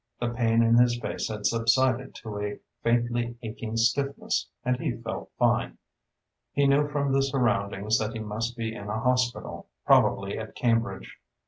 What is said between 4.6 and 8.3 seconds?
and he felt fine. He knew from the surroundings that he